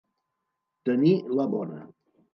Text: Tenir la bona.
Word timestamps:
Tenir 0.89 1.13
la 1.41 1.49
bona. 1.55 1.87